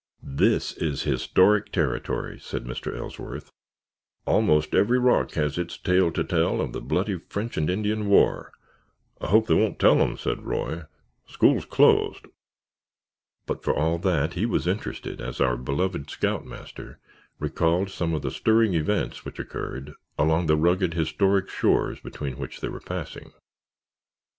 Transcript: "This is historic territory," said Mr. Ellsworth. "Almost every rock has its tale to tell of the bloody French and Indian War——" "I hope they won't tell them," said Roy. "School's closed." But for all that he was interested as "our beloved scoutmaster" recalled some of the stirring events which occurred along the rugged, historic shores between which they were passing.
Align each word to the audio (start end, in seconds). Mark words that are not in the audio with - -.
"This 0.23 0.73
is 0.77 1.03
historic 1.03 1.71
territory," 1.71 2.39
said 2.39 2.63
Mr. 2.63 2.97
Ellsworth. 2.97 3.51
"Almost 4.25 4.73
every 4.73 4.97
rock 4.97 5.33
has 5.33 5.59
its 5.59 5.77
tale 5.77 6.11
to 6.13 6.23
tell 6.23 6.59
of 6.59 6.73
the 6.73 6.81
bloody 6.81 7.19
French 7.19 7.55
and 7.55 7.69
Indian 7.69 8.07
War——" 8.09 8.51
"I 9.19 9.27
hope 9.27 9.45
they 9.45 9.53
won't 9.53 9.77
tell 9.77 9.97
them," 9.97 10.17
said 10.17 10.41
Roy. 10.41 10.85
"School's 11.27 11.65
closed." 11.65 12.25
But 13.45 13.63
for 13.63 13.75
all 13.75 13.99
that 13.99 14.33
he 14.33 14.47
was 14.47 14.65
interested 14.65 15.21
as 15.21 15.39
"our 15.39 15.55
beloved 15.55 16.09
scoutmaster" 16.09 16.97
recalled 17.37 17.91
some 17.91 18.15
of 18.15 18.23
the 18.23 18.31
stirring 18.31 18.73
events 18.73 19.23
which 19.23 19.37
occurred 19.37 19.93
along 20.17 20.47
the 20.47 20.57
rugged, 20.57 20.95
historic 20.95 21.47
shores 21.47 21.99
between 21.99 22.39
which 22.39 22.59
they 22.61 22.69
were 22.69 22.79
passing. 22.79 23.33